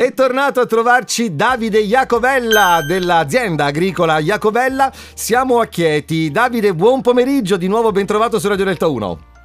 È 0.00 0.14
tornato 0.14 0.60
a 0.60 0.64
trovarci 0.64 1.36
Davide 1.36 1.78
Iacovella 1.78 2.80
dell'azienda 2.80 3.66
agricola 3.66 4.18
Iacovella. 4.18 4.90
Siamo 5.12 5.60
a 5.60 5.66
Chieti. 5.66 6.30
Davide, 6.30 6.74
buon 6.74 7.02
pomeriggio, 7.02 7.58
di 7.58 7.68
nuovo 7.68 7.92
ben 7.92 8.06
trovato 8.06 8.38
su 8.38 8.48
Radio 8.48 8.64
Delta 8.64 8.86
1. 8.86 9.39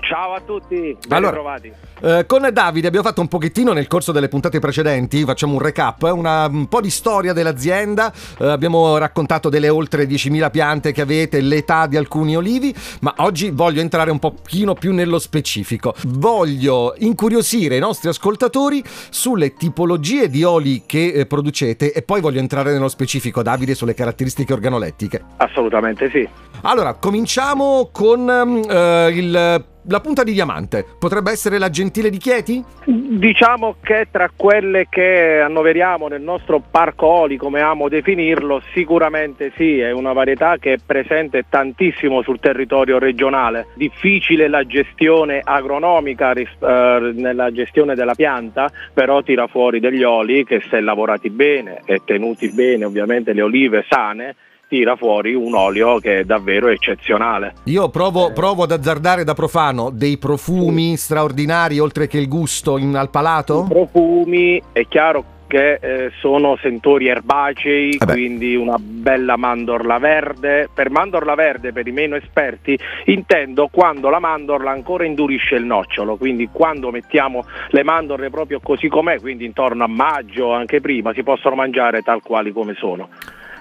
Ciao 0.00 0.34
a 0.34 0.40
tutti, 0.40 0.96
ben 1.06 1.18
allora, 1.18 1.32
trovati. 1.32 1.72
Eh, 2.00 2.24
con 2.26 2.48
Davide 2.52 2.86
abbiamo 2.86 3.06
fatto 3.06 3.20
un 3.20 3.28
pochettino 3.28 3.72
nel 3.72 3.86
corso 3.86 4.12
delle 4.12 4.28
puntate 4.28 4.58
precedenti, 4.58 5.24
facciamo 5.24 5.54
un 5.54 5.58
recap, 5.60 6.02
una, 6.02 6.46
un 6.46 6.68
po' 6.68 6.80
di 6.80 6.90
storia 6.90 7.32
dell'azienda, 7.32 8.12
eh, 8.38 8.46
abbiamo 8.46 8.98
raccontato 8.98 9.48
delle 9.48 9.68
oltre 9.68 10.04
10.000 10.04 10.50
piante 10.50 10.92
che 10.92 11.00
avete, 11.00 11.40
l'età 11.40 11.86
di 11.86 11.96
alcuni 11.96 12.36
olivi, 12.36 12.74
ma 13.00 13.14
oggi 13.18 13.50
voglio 13.50 13.80
entrare 13.80 14.10
un 14.10 14.18
pochino 14.18 14.74
più 14.74 14.92
nello 14.92 15.18
specifico. 15.18 15.94
Voglio 16.06 16.94
incuriosire 16.98 17.76
i 17.76 17.80
nostri 17.80 18.08
ascoltatori 18.08 18.82
sulle 19.10 19.54
tipologie 19.54 20.28
di 20.28 20.44
oli 20.44 20.82
che 20.86 21.12
eh, 21.12 21.26
producete 21.26 21.92
e 21.92 22.02
poi 22.02 22.20
voglio 22.20 22.38
entrare 22.38 22.72
nello 22.72 22.88
specifico, 22.88 23.42
Davide, 23.42 23.74
sulle 23.74 23.94
caratteristiche 23.94 24.52
organolettiche. 24.52 25.22
Assolutamente 25.38 26.10
sì. 26.10 26.28
Allora, 26.62 26.94
cominciamo 26.94 27.88
con 27.92 28.28
eh, 28.28 29.10
il 29.12 29.64
la 29.88 30.00
punta 30.00 30.22
di 30.22 30.32
diamante 30.32 30.84
potrebbe 30.98 31.30
essere 31.30 31.58
la 31.58 31.70
gentile 31.70 32.10
di 32.10 32.18
Chieti? 32.18 32.62
Diciamo 32.84 33.76
che 33.80 34.08
tra 34.10 34.30
quelle 34.34 34.86
che 34.88 35.40
annoveriamo 35.40 36.08
nel 36.08 36.20
nostro 36.20 36.62
parco 36.70 37.06
oli, 37.06 37.36
come 37.36 37.60
amo 37.60 37.88
definirlo, 37.88 38.60
sicuramente 38.72 39.52
sì, 39.56 39.78
è 39.78 39.90
una 39.90 40.12
varietà 40.12 40.56
che 40.58 40.74
è 40.74 40.78
presente 40.84 41.44
tantissimo 41.48 42.22
sul 42.22 42.38
territorio 42.38 42.98
regionale. 42.98 43.68
Difficile 43.74 44.48
la 44.48 44.66
gestione 44.66 45.40
agronomica 45.42 46.32
eh, 46.32 46.46
nella 47.14 47.50
gestione 47.50 47.94
della 47.94 48.14
pianta, 48.14 48.70
però 48.92 49.22
tira 49.22 49.46
fuori 49.46 49.80
degli 49.80 50.02
oli 50.02 50.44
che 50.44 50.62
se 50.68 50.80
lavorati 50.80 51.30
bene 51.30 51.80
e 51.86 52.02
tenuti 52.04 52.50
bene, 52.50 52.84
ovviamente 52.84 53.32
le 53.32 53.42
olive 53.42 53.84
sane, 53.88 54.36
tira 54.68 54.96
fuori 54.96 55.34
un 55.34 55.54
olio 55.54 55.98
che 55.98 56.18
è 56.18 56.24
davvero 56.24 56.68
eccezionale. 56.68 57.54
Io 57.64 57.88
provo, 57.88 58.32
provo 58.32 58.64
ad 58.64 58.72
azzardare 58.72 59.24
da 59.24 59.34
profano 59.34 59.90
dei 59.90 60.18
profumi 60.18 60.96
straordinari 60.96 61.78
oltre 61.78 62.06
che 62.06 62.18
il 62.18 62.28
gusto 62.28 62.76
in, 62.78 62.94
al 62.94 63.10
palato? 63.10 63.64
I 63.64 63.72
profumi, 63.72 64.62
è 64.72 64.86
chiaro 64.86 65.36
che 65.48 65.78
eh, 65.80 66.12
sono 66.20 66.58
sentori 66.60 67.08
erbacei, 67.08 67.94
eh 67.94 68.04
quindi 68.04 68.54
una 68.54 68.76
bella 68.78 69.36
mandorla 69.36 69.98
verde. 69.98 70.68
Per 70.72 70.90
mandorla 70.90 71.34
verde, 71.34 71.72
per 71.72 71.86
i 71.86 71.92
meno 71.92 72.16
esperti, 72.16 72.78
intendo 73.06 73.68
quando 73.72 74.10
la 74.10 74.20
mandorla 74.20 74.70
ancora 74.70 75.06
indurisce 75.06 75.54
il 75.54 75.64
nocciolo, 75.64 76.16
quindi 76.16 76.50
quando 76.52 76.90
mettiamo 76.90 77.44
le 77.70 77.82
mandorle 77.82 78.28
proprio 78.28 78.60
così 78.60 78.88
com'è, 78.88 79.18
quindi 79.18 79.46
intorno 79.46 79.84
a 79.84 79.88
maggio, 79.88 80.52
anche 80.52 80.82
prima, 80.82 81.14
si 81.14 81.22
possono 81.22 81.54
mangiare 81.54 82.02
tal 82.02 82.22
quali 82.22 82.52
come 82.52 82.74
sono. 82.74 83.08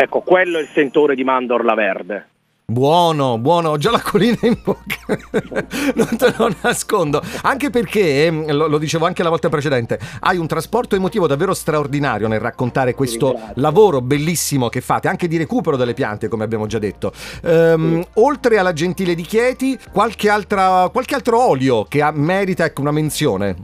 Ecco, 0.00 0.20
quello 0.20 0.58
è 0.58 0.60
il 0.60 0.68
sentore 0.72 1.16
di 1.16 1.24
mandorla 1.24 1.74
verde. 1.74 2.28
Buono, 2.64 3.36
buono, 3.38 3.70
ho 3.70 3.78
già 3.78 3.90
la 3.90 4.00
colina 4.00 4.36
in 4.42 4.56
bocca, 4.62 5.18
non 5.96 6.16
te 6.16 6.32
lo 6.36 6.54
nascondo, 6.62 7.20
anche 7.42 7.70
perché, 7.70 8.26
ehm, 8.26 8.52
lo, 8.52 8.68
lo, 8.68 8.78
dicevo 8.78 9.06
anche 9.06 9.24
la 9.24 9.28
volta 9.28 9.48
precedente, 9.48 9.98
hai 10.20 10.36
un 10.36 10.46
trasporto 10.46 10.94
emotivo 10.94 11.26
davvero 11.26 11.52
straordinario 11.52 12.28
nel 12.28 12.38
raccontare 12.38 12.94
questo 12.94 13.40
lavoro 13.54 14.00
bellissimo 14.00 14.68
che 14.68 14.82
fate, 14.82 15.08
anche 15.08 15.26
di 15.26 15.36
recupero 15.36 15.76
delle 15.76 15.94
piante, 15.94 16.28
come 16.28 16.44
abbiamo 16.44 16.66
già 16.66 16.78
detto. 16.78 17.10
Ehm, 17.42 18.00
sì. 18.00 18.08
Oltre 18.14 18.58
alla 18.58 18.72
gentile 18.72 19.16
di 19.16 19.22
Chieti, 19.22 19.76
qualche, 19.90 20.28
altra, 20.28 20.88
qualche 20.92 21.16
altro 21.16 21.44
olio 21.44 21.82
che 21.84 22.02
ha, 22.02 22.12
merita 22.12 22.64
ecco, 22.64 22.82
una 22.82 22.92
menzione? 22.92 23.56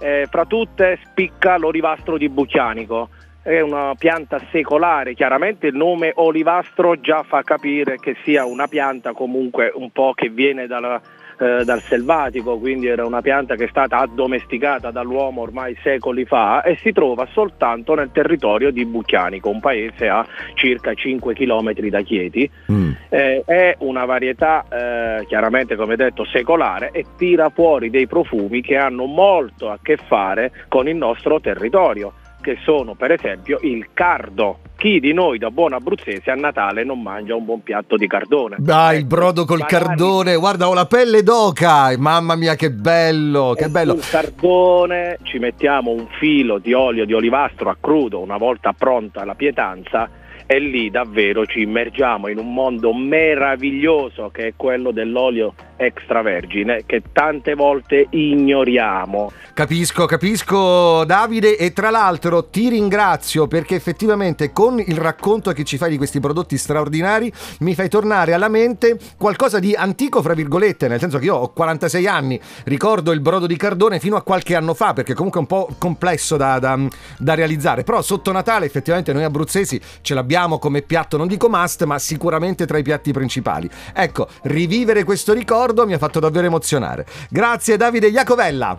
Eh, 0.00 0.26
fra 0.28 0.46
tutte 0.46 0.98
spicca 1.04 1.58
l'olivastro 1.58 2.16
di 2.16 2.28
Bucchianico 2.28 3.10
è 3.42 3.60
una 3.60 3.94
pianta 3.98 4.40
secolare, 4.50 5.14
chiaramente 5.14 5.68
il 5.68 5.74
nome 5.74 6.12
olivastro 6.16 7.00
già 7.00 7.22
fa 7.22 7.42
capire 7.42 7.96
che 7.96 8.16
sia 8.22 8.44
una 8.44 8.66
pianta 8.66 9.12
comunque 9.12 9.72
un 9.74 9.90
po' 9.90 10.12
che 10.14 10.28
viene 10.28 10.66
dalla, 10.66 11.00
eh, 11.38 11.64
dal 11.64 11.80
selvatico, 11.80 12.58
quindi 12.58 12.86
era 12.86 13.06
una 13.06 13.22
pianta 13.22 13.54
che 13.54 13.64
è 13.64 13.68
stata 13.68 13.96
addomesticata 13.96 14.90
dall'uomo 14.90 15.40
ormai 15.40 15.74
secoli 15.82 16.26
fa 16.26 16.62
e 16.62 16.76
si 16.76 16.92
trova 16.92 17.26
soltanto 17.32 17.94
nel 17.94 18.10
territorio 18.12 18.70
di 18.70 18.84
Bucchianico, 18.84 19.48
un 19.48 19.60
paese 19.60 20.06
a 20.06 20.26
circa 20.52 20.92
5 20.92 21.32
km 21.32 21.72
da 21.88 22.02
Chieti. 22.02 22.50
Mm. 22.70 22.90
Eh, 23.08 23.42
è 23.46 23.74
una 23.78 24.04
varietà 24.04 24.66
eh, 24.68 25.24
chiaramente 25.26 25.76
come 25.76 25.96
detto 25.96 26.26
secolare 26.26 26.90
e 26.92 27.06
tira 27.16 27.48
fuori 27.48 27.88
dei 27.88 28.06
profumi 28.06 28.60
che 28.60 28.76
hanno 28.76 29.06
molto 29.06 29.70
a 29.70 29.78
che 29.80 29.96
fare 29.96 30.52
con 30.68 30.88
il 30.88 30.96
nostro 30.96 31.40
territorio 31.40 32.12
che 32.40 32.58
sono 32.62 32.94
per 32.94 33.12
esempio 33.12 33.58
il 33.62 33.88
cardo. 33.92 34.60
Chi 34.76 34.98
di 34.98 35.12
noi 35.12 35.36
da 35.36 35.50
buon 35.50 35.74
abruzzese 35.74 36.30
a 36.30 36.34
Natale 36.34 36.84
non 36.84 37.02
mangia 37.02 37.34
un 37.34 37.44
buon 37.44 37.62
piatto 37.62 37.96
di 37.96 38.06
cardone? 38.06 38.56
Dai, 38.58 38.96
il 38.96 39.04
ecco, 39.04 39.14
brodo 39.14 39.44
col 39.44 39.58
magari... 39.58 39.84
cardone, 39.84 40.36
guarda 40.36 40.68
ho 40.68 40.74
la 40.74 40.86
pelle 40.86 41.22
d'oca, 41.22 41.94
mamma 41.98 42.34
mia 42.34 42.54
che 42.54 42.70
bello, 42.70 43.52
che 43.54 43.68
bello. 43.68 43.96
Sul 43.96 44.10
cardone 44.10 45.18
ci 45.22 45.38
mettiamo 45.38 45.90
un 45.90 46.06
filo 46.18 46.58
di 46.58 46.72
olio 46.72 47.04
di 47.04 47.12
olivastro 47.12 47.68
a 47.68 47.76
crudo 47.78 48.20
una 48.20 48.38
volta 48.38 48.72
pronta 48.72 49.24
la 49.26 49.34
pietanza 49.34 50.08
e 50.52 50.58
lì 50.58 50.90
davvero 50.90 51.46
ci 51.46 51.60
immergiamo 51.60 52.26
in 52.26 52.36
un 52.36 52.52
mondo 52.52 52.92
meraviglioso 52.92 54.30
che 54.30 54.48
è 54.48 54.52
quello 54.56 54.90
dell'olio 54.90 55.54
extravergine 55.76 56.82
che 56.86 57.02
tante 57.12 57.54
volte 57.54 58.08
ignoriamo. 58.10 59.30
Capisco, 59.60 60.06
capisco 60.06 61.04
Davide 61.04 61.58
e 61.58 61.74
tra 61.74 61.90
l'altro 61.90 62.46
ti 62.46 62.70
ringrazio 62.70 63.46
perché 63.46 63.74
effettivamente 63.74 64.52
con 64.52 64.80
il 64.80 64.96
racconto 64.96 65.52
che 65.52 65.64
ci 65.64 65.76
fai 65.76 65.90
di 65.90 65.98
questi 65.98 66.18
prodotti 66.18 66.56
straordinari 66.56 67.30
mi 67.58 67.74
fai 67.74 67.90
tornare 67.90 68.32
alla 68.32 68.48
mente 68.48 68.98
qualcosa 69.18 69.58
di 69.58 69.74
antico 69.74 70.22
fra 70.22 70.32
virgolette, 70.32 70.88
nel 70.88 70.98
senso 70.98 71.18
che 71.18 71.26
io 71.26 71.34
ho 71.34 71.52
46 71.52 72.06
anni, 72.06 72.40
ricordo 72.64 73.12
il 73.12 73.20
brodo 73.20 73.46
di 73.46 73.58
cardone 73.58 74.00
fino 74.00 74.16
a 74.16 74.22
qualche 74.22 74.56
anno 74.56 74.72
fa 74.72 74.94
perché 74.94 75.12
comunque 75.12 75.40
è 75.40 75.42
un 75.42 75.48
po' 75.48 75.68
complesso 75.76 76.38
da, 76.38 76.58
da, 76.58 76.78
da 77.18 77.34
realizzare, 77.34 77.84
però 77.84 78.00
sotto 78.00 78.32
Natale 78.32 78.64
effettivamente 78.64 79.12
noi 79.12 79.24
abruzzesi 79.24 79.78
ce 80.00 80.14
l'abbiamo 80.14 80.58
come 80.58 80.80
piatto, 80.80 81.18
non 81.18 81.28
dico 81.28 81.50
must, 81.50 81.84
ma 81.84 81.98
sicuramente 81.98 82.64
tra 82.64 82.78
i 82.78 82.82
piatti 82.82 83.12
principali. 83.12 83.68
Ecco, 83.92 84.26
rivivere 84.44 85.04
questo 85.04 85.34
ricordo 85.34 85.84
mi 85.84 85.92
ha 85.92 85.98
fatto 85.98 86.18
davvero 86.18 86.46
emozionare. 86.46 87.04
Grazie 87.28 87.76
Davide 87.76 88.06
Iacovella. 88.06 88.78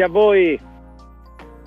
Grazie 0.00 0.04
a 0.04 0.08
voi. 0.08 0.69